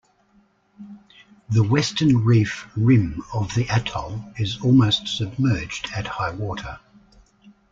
The 1.51 1.61
western 1.61 2.25
reef 2.25 2.67
rim 2.75 3.23
of 3.35 3.53
the 3.53 3.69
atoll 3.69 4.33
is 4.39 4.59
almost 4.63 5.07
submerged 5.07 5.91
at 5.95 6.07
high 6.07 6.31
water. 6.31 6.79